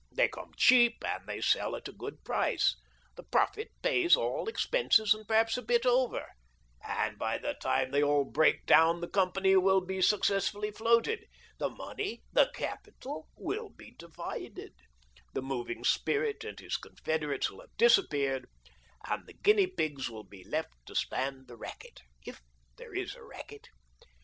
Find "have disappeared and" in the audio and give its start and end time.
17.61-19.27